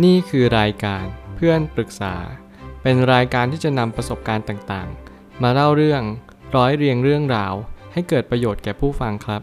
[0.00, 1.04] นี่คือรายการ
[1.36, 2.14] เพื่อนปรึกษา
[2.82, 6.02] เป็นรายการที่จะนำประสบการณ์ต่างๆ มาเล่าเรื่อง
[6.56, 7.54] ร้อยเรียงเรื่องราว
[7.92, 9.42] ให้เกิดประโยชน์แก่ผู้ฟังครับ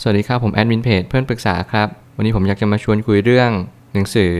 [0.00, 3.50] สวัสดีครับ ผมแอดมินเพจเพื่อนปรึกษาครับ วันนี้ผมอยากจะมาชวนคุยเรื่อง
[3.92, 4.34] หนังสือ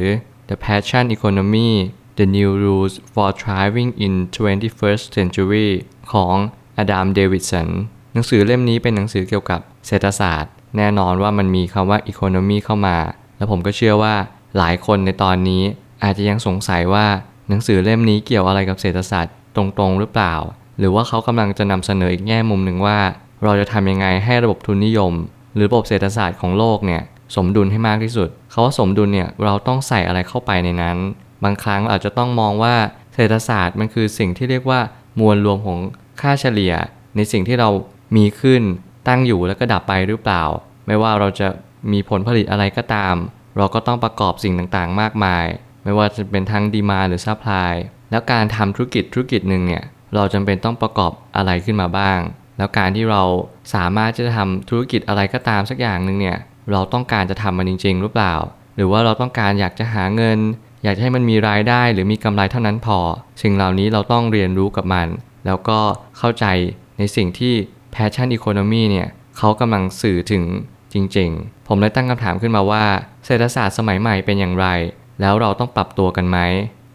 [0.48, 1.70] The Passion Economy
[2.18, 5.68] The New Rules for Thriving in 21st Century
[6.12, 6.36] ของ
[6.78, 7.68] อดัมเดวิดสัน
[8.12, 12.96] หนังสือเล่มนี้เป็นหนังสือเกี่ยวกับเศรษฐศาสตร์ แน่นอนว่ามันมีคำว่า economy เข้ามา
[13.36, 14.14] แล้วผมก็เชื่อว่า
[14.58, 15.62] หลายคนในตอนนี้
[16.04, 17.06] อาจจะยังสงสัยว่า
[17.48, 20.34] หนังสือเล่มนี้เกี่ยวอะไรกับเศรษฐศาสตร์ตรงๆหรือเปล่า
[20.78, 22.98] หรือว่าเขากำลังจะนำเสนออีกแง่มุมหนึ่งว่า
[23.44, 25.12] เราจะทำยังไงให้ระบบทุนนิยม
[25.54, 27.02] หรือระบบเศรษฐศาสตร์ของโลกเนี่ย
[27.36, 30.96] สมดุลให้มากที่สุด เขาว่าสมดุลเนี่ยเราต้องใส่อะไรเข้าไปในนั้น
[31.44, 32.74] บางครั้งาอาจจะต้องมองว่า
[33.14, 34.80] เศรษฐศาสตร์มันคือสิ่งที่เรียกว่า
[35.20, 35.78] มวลรวมของ
[36.20, 36.74] ค่าเฉลี่ย
[37.16, 37.70] ในสิ่งที่เรา
[38.16, 38.62] มีขึ้น
[39.08, 40.42] ตั้งอยู่แล้วก็ดับไปหรือเปล่า
[40.86, 41.48] ไม่ว่าเราจะ
[41.92, 43.14] มีผลผลิตอะไรก็ตาม
[43.56, 45.46] เราก็ต้องประกอบสิ่งต่างๆ มากมาย
[45.84, 47.74] ไม่ว่าจะเป็นทั้ง demand หรือ supply
[48.10, 49.82] แล้วการทำธุรกิจธุรกิจหนึ่งเนี่ย
[50.14, 52.20] เราจำเป็นต้องประกอบอะไรขึ้นมาบ้าง
[52.58, 53.22] แล้วการที่เรา
[53.74, 56.38] สามารถจะทำธุรกิจอะไรก็ตามสักอย่างหนึ่งเนี่ย
[56.72, 58.34] เราต้องการจะทำมันจริง ๆ หรือเปล่า
[58.76, 60.38] หรือว่าเราต้องการอยากจะหาเงิน
[60.84, 62.98] อยากให้มันมีรายได้หรือมีกำไรเท่านั้นพอ
[63.42, 65.08] สิ่งเหล่านี้เราต้องเรียนรู้กับมัน
[65.46, 65.78] แล้วก็
[66.18, 66.46] เข้าใจ
[66.98, 67.54] ในสิ่งที่
[67.94, 70.42] Passion Economy เนี่ยเขากำลังสื่อถึง
[70.92, 72.84] จริง ๆ ผมเลยตั้งคำถามขึ้นมาว่า
[73.26, 74.66] เศรษฐศาสตร์สมัยใหม่เป็นอย่างไร
[75.20, 76.38] แล้วเราต้องปรับตัวกันไหม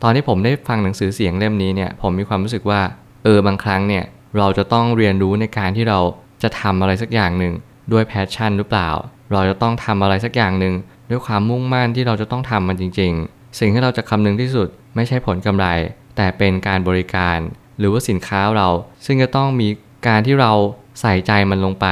[0.04, 2.82] ตอนที่ผมได้ฟังหนังสือเสียงเล่มนี้เนี่ยผมมีความรู้สึกว่า
[3.24, 4.04] เออบางครั้งเนี่ย
[4.38, 6.00] เราจะต้องเรียนรู้ในการที่เรา
[6.44, 7.54] จะทำอะไรสักอย่างหนึ่ง
[7.92, 8.90] ด้วยแพชชั่นหรือเปล่า
[9.32, 10.74] เราจะต้องทำอะไรสักอย่างหนึ่ง
[11.10, 15.68] ด้วยความมุ่งมั่นที่เราจะต้องทำมันจริง ๆ สิ่งที่เราจะคำนึงที่สุดไม่ใช่ผลกำไร
[16.16, 17.38] แต่เป็นการบริการ
[17.80, 18.70] หรือว่าสินค้าเรา
[19.06, 19.68] ซึ่งจะต้องมี
[20.08, 20.52] การที่เรา
[21.02, 21.88] ใส่ใจมันลงไป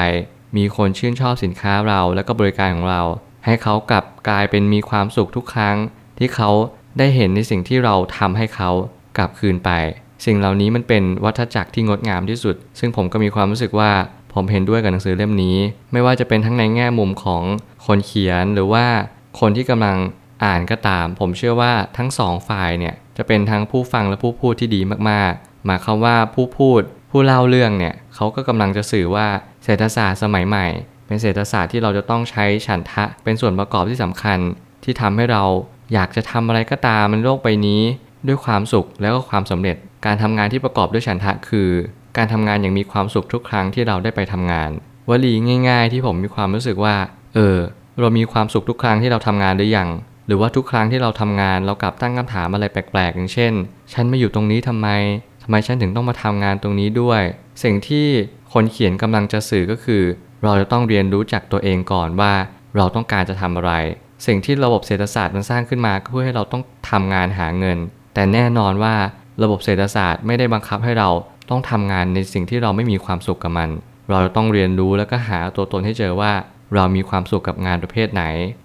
[0.57, 3.01] มีคนชื่นชอบสินค้าเราและก็บริการของเรา
[3.45, 5.77] ให้เขากลับกลายเป็นมีความสุขทุกครั้ง
[6.19, 6.49] ที่เขา
[6.97, 8.69] ได้เห็นในสิ่งที่เราทำให้เขา
[9.17, 9.71] กลับคืนไป
[10.25, 13.91] สิ่งเหล่านี้มันเป็นวัฏจักรที่งดงามที่สุด ซึ่งผมก็มีความรู้สึกว่า
[14.33, 15.57] ผมเห็นด้วยกับหนังสือเล่มนี้
[15.91, 17.43] ไม่ว่าจะเป็นทั้งในแง่มุมของ
[17.85, 18.85] คนเขียนหรือว่า
[19.39, 19.97] คนที่กำลัง
[20.43, 29.27] อ่านก็ตาม ผมเชื่อว่าทั้งสองฝ่ายเนี่ยจะเป็นทั้งผู้ฟังและผู้พูดที่ดีมากๆ หมายความว่าผู้พูด ผู้เล่าเรื่องเนี่ยเขาก็กำลังจะสื่อว่า
[29.63, 30.67] เศรษฐศาสตร์สมัยใหม่
[31.07, 34.39] เป็นเศรษฐศาสตร์ที่เราจะต้องใช้ฉันทะเป็นส่วนประกอบที่สำคัญ
[34.83, 35.43] ที่ทำให้เรา
[35.93, 37.81] อยากจะทำอะไรก็ตามในโลกใบนี้
[38.27, 41.69] ด้วยความสุขแล้วก็ความสำเร็จ การทำงานที่ประกอบด้วยฉันทะคือ
[42.17, 44.69] การทำงานอย่างมีความสุขทุกครั้งที่เราได้ไปทำงาน
[45.09, 45.33] วลี
[45.69, 46.95] ง่าย ๆ ที่ผมมีความรู้สึกว่า
[47.35, 47.57] เออ
[47.99, 49.89] เรามีความสุขทุกครั้งที่เราทำงานหรือยัง
[50.27, 53.53] หรือว่าทุกครั้งที่เราทำงานเรากลับตั้งคำถามอะไรแปลกๆ อย่างเช่น
[53.93, 54.87] ฉันมาอยู่ตรงนี้ทำไม
[55.49, 57.21] ไมฉันถึงต้องมาทำงานตรงนี้ด้วย
[57.63, 58.07] สิ่งที่
[58.53, 60.03] คนเขียนกำลังจะสื่อก็คือ
[60.43, 62.33] เราจะต้องเรียนรู้จักตัวเองก่อนว่า
[62.77, 63.71] เราต้องการจะทำอะไร
[64.27, 67.77] สิ่งที่ระบบเศรษฐศาสตร์มันสร้างขึ้นมาก็เพื่อให้เราต้องทำงานหาเงิน
[68.13, 68.95] แต่แน่นอนว่า
[69.43, 71.09] ระบบเศรษฐศาสตร์ไม่ได้บังคับให้เรา
[71.49, 73.69] ต้องทำงานในสิ่งที่เราไม่มีความสุขกับมัน
[74.09, 76.31] เราต้องเรียนรู้แล้วก็หาตัวตนให้เจอว่า
[76.75, 78.23] เรามีความสุขกับงานประเภทไหน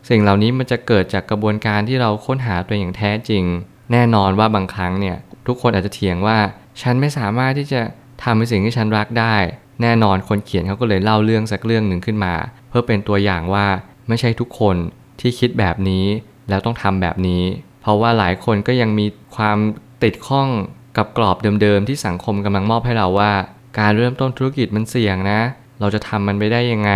[0.09, 3.45] สิ่งเหล่านี้มันจะเกิดจากกระบวนการที่เราค้นหาตัวอย่างแท้จริง
[3.93, 5.17] แน่นอนว่าบางครั้งเนี่ย
[5.47, 6.39] ทุกคนอาจจะเถียงว่า
[6.83, 7.81] ฉันไม่สามารถที่จะ
[8.23, 9.37] ทำในสิ่งที่ฉันรักได้
[9.83, 12.35] แน่นอนคนเขียนเขาก็เลยเล่าเรื่องสักเรื่องหนึ่งขึ้นมา
[12.69, 13.67] เพื่อเป็นตัวอย่างว่า
[14.09, 14.77] ไม่ใช่ทุกคน
[15.21, 16.07] ที่คิดแบบนี้
[16.49, 17.43] แล้วต้องทำแบบนี้
[17.83, 19.59] เพราะว่าหลายคนก็ยังมีความ
[20.03, 20.49] ติดข้อง
[20.97, 23.33] กับกรอบเดิมๆ ที่สังคมกำลังมอบให้เราว่า
[23.79, 25.41] การเริ่มต้นธุรกิจมันเสี่ยงนะ
[25.81, 26.93] เราจะทำมันไปได้ยังไง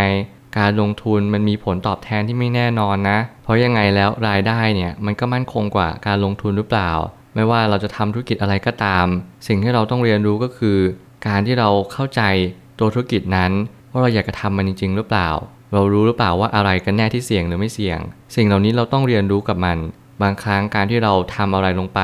[0.59, 6.91] การลงทุนมันมีผลตอบแทนที่ไม่แน่นอนนะ เพราะยังไงแล้วรายได้เนี่ยมันก็มั่นคงกว่าการลงทุนหรือเปล่า
[7.35, 9.07] ไม่ว่าเราจะทำธุรกิจอะไรก็ตาม
[9.47, 10.79] สิ่งที่เราต้องเรียนรู้ก็คือ
[11.27, 12.23] การที่เราเข้าใจ
[12.79, 13.53] ตัวธุรกิจนั้น
[13.91, 15.29] ว่าเราอยากจะทำมันจริง ๆ หรือเปล่า
[15.73, 17.99] เรารู้หรือเปล่าว่าอะไรกันแน่ที่เสี่ยงหรือไม่เสี่ยง
[18.37, 19.79] สิ่งเหล่านี้เราต้องเรียนรู้กับมัน
[20.23, 22.01] บางครั้งการที่เราทำอะไรลงไป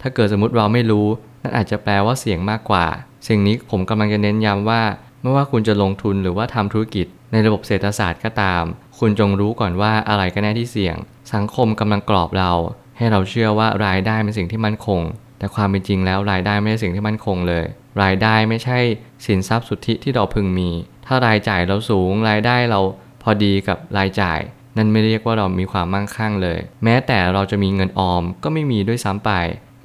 [0.00, 1.06] ถ้าเกิดสมมติเราไม่รู้
[1.42, 2.86] นั่นอาจจะแปลว่าเสี่ยงมากกว่า
[3.28, 4.82] สิ่งนี้ผมกำลังจะเน้นย้ำว่า
[5.22, 8.62] ไม่ว่าคุณจะลงทุนหรือว่าทำธุรกิจ ในระบบเศรษฐศาสตร์ก็ตาม
[8.98, 10.96] คุณจงรู้ก่อนว่าอะไรก็แน่ที่เสี่ยง
[11.34, 12.52] สังคมกำลังกรอบเรา
[12.96, 15.00] ให้เราเชื่อว่ารายได้เป็นสิ่งที่มั่นคง
[15.38, 17.64] แต่ความเป็นจริงแล้วรายได้ไม่ใช่สิ่งที่มั่นคงเลย
[18.02, 18.78] รายได้ไม่ใช่
[19.26, 20.70] สินทรัพย์สุทธิที่เราพึงมี
[21.06, 22.80] ถ้ารายจ่ายเราสูง รายได้เรา
[23.22, 24.40] พอดีกับรายจ่าย
[24.76, 29.30] นั่นไม่เรียกว่าเรามีความมั่งคั่งเลย แม้แต่เราจะมีเงินออมก็ไม่มีด้วยซ้ำไป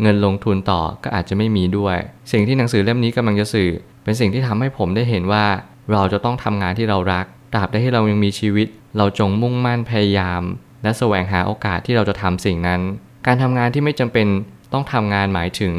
[0.01, 1.97] เงินลงทุนต่อก็อาจจะไม่มีด้วย
[2.31, 3.69] สิ่งที่หนังสือเล่มนี้กำลังจะสื่อ
[4.03, 5.45] เป็นสิ่งที่ทำให้ผมได้เห็นว่า
[5.91, 8.67] เราจะต้องทำงานที่เรารักตราบใดที่เรายังมีชีวิต
[8.97, 10.41] เราจงมุ่งมั่นพยายาม
[10.87, 12.81] และแสวงหาโอกาสที่เราจะทำสิ่งนั้น
[13.27, 14.27] การทำงานที่ไม่จำเป็น
[14.73, 15.73] ต้องทำงานหมายถึง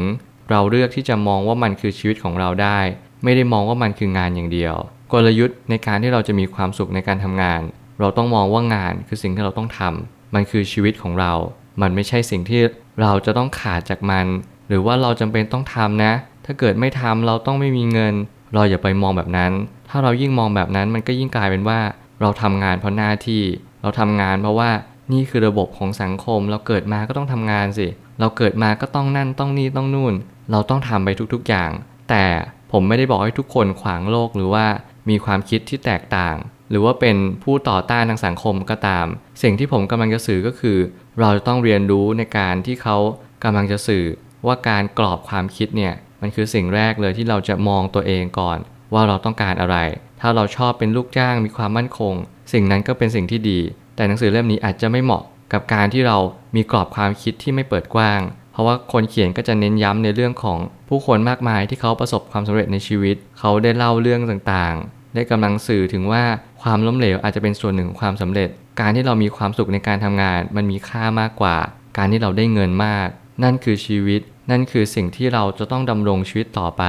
[0.49, 2.79] เราเลือกที่จะมองว่ามันคือชีวิตของเราได้
[3.23, 4.75] ไม่ได้มองว่ามันคืองานอย่างเดียว
[5.11, 7.61] กลยุทธ์ในการที่เราจะมีความสุขในการทำงาน
[7.99, 11.33] เราต้องมองว่างานคือสิ่งที่เราต้องทำมันคือชีวิตของเรา
[11.81, 12.61] มันไม่ใช่สิ่งที่
[13.01, 14.25] เราจะต้องขาดจากมัน
[14.67, 16.13] หรือว่าเราจำเป็นต้องทำนะ
[16.45, 18.13] ถ้าเกิดไม่ทำเราต้องไม่มีเงิน
[18.53, 19.51] เราอย่าไปมองแบบนั้น
[19.89, 21.79] ถ้าเรายิ่งมองแบบนั้นมันก็ยิ่งกลายเป็นว่า
[22.21, 23.41] เราทำงานเพราะหน้าที่
[23.81, 24.69] เราทำงานเพราะว่า
[25.13, 27.87] นี่คือระบบของสังคม เราเกิดมาก็ต้องทำงานสิ
[28.19, 30.13] เราเกิดมาก็ต้องนั่นต้องนี่ต้องนู่น
[30.51, 31.71] เราต้องทำไปทุกๆอย่าง
[32.09, 32.25] แต่
[32.71, 34.65] ผมไม่ได้บอกให้ทุกคนขวางโลกหรือว่า
[35.09, 36.35] มีความคิดที่แตกต่าง
[36.69, 39.05] หรือว่าเป็นผู้ต่อต้านทางสังคมก็ตาม
[39.41, 40.77] สิ่งที่ผมกำลังจะสื่อก็คือ
[41.19, 42.97] เราจะต้องเรียนรู้ในการที่เขา
[43.43, 44.05] กำลังจะสื่อ
[44.47, 48.57] ว่าการกรอบความคิดเนี่ยมันคือสิ่งแรกเลยที่เราจะมองตัวเองก่อน
[48.93, 49.77] ว่าเราต้องการอะไร
[50.21, 52.13] ถ้าเราชอบเป็นลูกจ้างมีความมั่นคง
[52.53, 53.59] สิ่งนั้นก็เป็นสิ่งที่ดี
[53.99, 55.23] แต่หนังสือเล่มนี้อาจจะไม่เหมาะ
[55.53, 56.17] กับการที่เรา
[56.55, 60.57] มีกรอบความคิดที่ไม่เปิดกว้าง เพราะว่าคนเขียนก็จะเน้นย้ำในเรื่องของ
[60.89, 66.23] ผู้คนมากมายที่เขาประสบความสำเร็จในชีวิต เขาได้เล่าเรื่องต่างๆ ได้กำลังสื่อถึงว่า
[66.61, 68.49] ความล้มเหลวอาจจะเป็นส่วนหนึ่งของความสำเร็จ
[68.79, 71.57] การที่เรามีความสุขในการทำงาน มันมีค่ามากกว่า
[71.97, 73.07] การที่เราได้เงินมาก
[73.43, 74.21] นั่นคือชีวิต
[74.51, 76.83] นั่นคือสิ่งที่เราจะต้องดำรงชีวิตต่อไป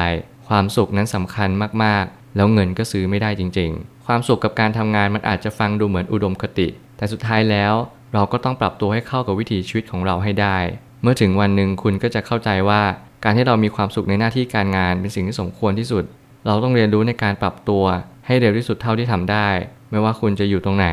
[0.49, 1.49] ความสุขนั้นสำคัญ
[1.85, 6.69] มากๆ แล้วเงินก็ซื้อไม่ได้จริง ๆ ความสุขกับการทำงานมันอาจจะฟังดูเหมือนอุดมคติ
[7.01, 7.75] แต่สุดท้ายแล้ว
[8.15, 10.59] เราก็ต้องปรับตัวให้เข้ากับวิถีชีวิตของเราให้ได้
[11.03, 12.83] เมื่อถึงวันหนึ่งคุณก็จะเข้าใจว่า
[13.25, 16.05] การที่เรามีความสุขในหน้าที่การงานเป็นสิ่งที่สมควรที่สุด
[16.47, 17.85] เราต้องเรียนรู้ในการปรับตัว
[18.27, 19.49] ให้เร็วที่สุดเท่าที่ทำได้
[19.91, 20.89] ไม่ว่าคุณจะอยู่ตรงไหน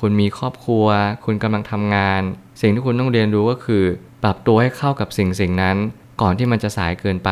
[0.00, 0.86] คุณมีครอบครัว
[1.24, 2.22] คุณกำลังทำงาน
[2.60, 3.84] สิ่งที่คุณต้องเรียนรู้ก็คือ
[4.22, 5.76] ปรับตัวให้เข้ากับสิ่งสิ่งนั้น
[6.20, 7.30] ก่อนที่มันจะสายเกินไป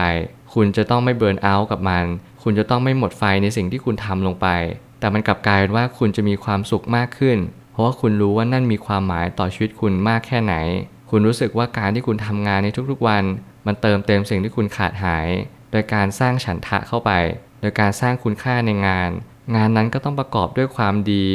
[0.55, 2.05] คุณจะต้องไม่เบิร์นเอาท์กับมัน
[2.43, 4.49] คุณจะต้องไม่หมดไฟในสิ่งที่คุณทำลงไป
[5.01, 7.39] แต่มันกลับกลายเป็นว่าคุณจะมีความสุขมากขึ้น
[7.81, 10.55] ราะว่าคุณรู้ว่านั่นมีความหมายต่อชีวิตคุณมากแค่ไหน
[11.11, 13.25] คุณรู้สึกว่าการที่คุณทำงานในทุกๆวัน
[13.67, 15.29] มันเติมเต็มสิ่งที่คุณขาดหาย
[15.71, 17.11] โดยการสร้างฉันทะเข้าไป
[17.61, 19.11] โดยการสร้างคุณค่าในงาน
[19.57, 21.27] งานนั้นก็ต้องประกอบด้วยความดี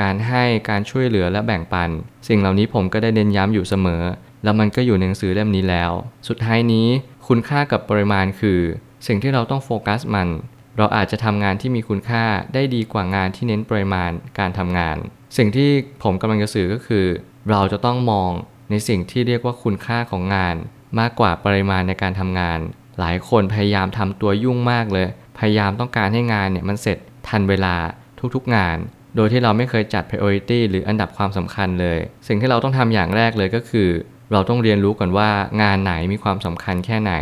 [0.00, 1.90] การให้การช่วยเหลือและแบ่งปัน
[2.28, 4.02] สิ่งเหล่านี้ผมก็ได้เน้นย้ำอยู่เสมอ
[4.44, 5.92] แล้วมันก็อยู่ในหนังสือเล่มนี้แล้ว
[6.28, 6.86] สุดท้ายนี้
[7.28, 8.60] คุณค่ากับปริมาณคือ
[9.06, 10.28] สิ่งที่เราต้องโฟกัสมัน
[10.78, 12.24] เราอาจจะทำงานที่มีคุณค่า
[12.54, 14.96] ได้ดีกว่างานที่เน้นปริมาณการทำงาน
[15.36, 15.70] สิ่งที่
[16.02, 17.06] ผมกำลังจะสื่อก็คือ
[17.50, 18.30] เราจะต้องมอง
[18.70, 20.56] ในสิ่งที่เรียกว่าคุณค่าของงาน
[20.98, 22.58] มากกว่าปริมาณในการทำงาน
[22.98, 25.08] หลายคนพยายามทำตัวยุ่งมากเลย
[25.38, 26.98] พยายามต้องการให้งานเนี่ยมันเสร็จ
[27.28, 27.74] ทันเวลา
[28.34, 28.76] ทุกๆงาน
[29.16, 31.98] โดยที่เราไม่เคยจัด priority หรืออันดับความสำคัญเลย
[32.28, 33.88] สิ่งที่เราต้องทำอย่างแรกเลยก็คือ
[34.32, 35.30] เราต้องเรียนรู้ก่อนว่า
[35.62, 37.14] งานไหนมีความสำคัญแค่ไหน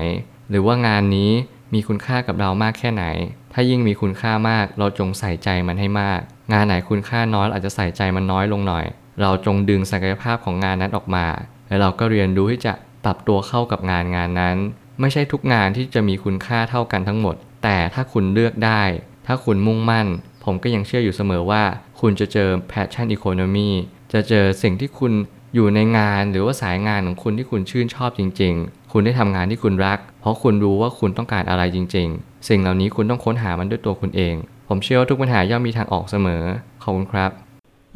[0.50, 1.30] หรือว่างานนี้
[1.74, 3.04] มีคุณค่ากับเรามากแค่ไหน
[3.52, 6.20] ถ้ายิ่งมีคุณค่ามาก เราจงใส่ใจมันให้มาก
[6.52, 8.84] งานไหนคุณค่าน้อยอาจจะใส่ใจมันน้อยลงหน่อย
[9.20, 11.26] เราจงดึงศักยภาพของงานนั้นออกมา
[11.68, 12.74] แล้วเราก็เรียนรู้ที่จะ
[13.04, 14.56] ปรับตัวเข้ากับงานงานนั้น
[15.00, 18.82] ไม่ใช่ทุกงานที่จะมีคุณค่าเท่ากันทั้งหมด แต่ถ้าคุณเลือกได้
[19.26, 20.06] ถ้าคุณมุ่งมั่น
[20.44, 21.62] ผมก็ยังเชื่ออยู่เสมอว่า
[22.00, 23.70] คุณจะเจอ passion economy
[24.12, 25.12] จะเจอสิ่งที่คุณ
[25.54, 34.34] อยู่ในงานหรือว่าสายงานของคุณที่คุณชื่นชอบจริง ๆ คุณได้ทำงานที่คุณรัก เพราะคุณรู้ว่าคุณต้องการอะไรจริง ๆ สิ่งเหล่านี้คุณต้องค้นหามันด้วยตัวคุณเอง
[34.68, 36.42] ผมเชื่อว่าทุกปัญหาย่อมมีทางออกเสมอ
[36.82, 37.30] ขอบคุณครับ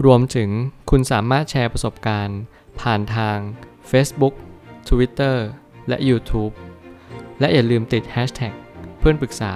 [0.05, 0.51] รวมถึง
[0.91, 2.41] คุณสามารถแชร์ประสบการณ์
[2.81, 3.37] ผ่านทาง
[3.91, 4.35] Facebook
[4.89, 5.37] Twitter
[5.89, 6.53] และ YouTube
[7.41, 8.55] และอย่าลืมติด Hashtag
[8.99, 9.53] เพื่อนปรึกษา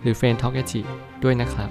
[0.00, 0.62] หรือ f r ร e n d t a l k a
[1.24, 1.70] ด้วยนะครับ